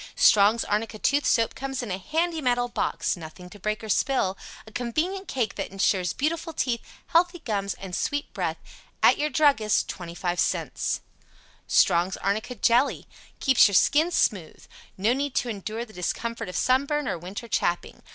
[0.15, 4.35] Strong's Arnica Tooth Soap comes in a handy metal box nothing to break or spill.
[4.65, 8.57] A convenient cake that insures beautiful teeth, healthy, gums and a sweet breath.
[9.03, 11.01] At your druggist, 25 cents.
[11.67, 13.05] Strong's Arnica Jelly
[13.39, 14.65] Keeps Your Skin Smooth
[14.97, 18.01] No need to endure the discomfort of sunburn or winter chapping.